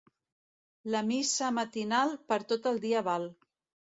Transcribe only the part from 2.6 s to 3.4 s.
el dia val.